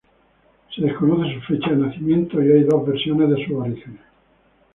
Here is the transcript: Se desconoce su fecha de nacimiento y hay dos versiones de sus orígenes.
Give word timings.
Se 0.75 0.81
desconoce 0.81 1.35
su 1.35 1.41
fecha 1.41 1.69
de 1.69 1.75
nacimiento 1.75 2.41
y 2.41 2.51
hay 2.51 2.63
dos 2.63 2.83
versiones 2.87 3.29
de 3.29 3.45
sus 3.45 3.53
orígenes. 3.53 4.01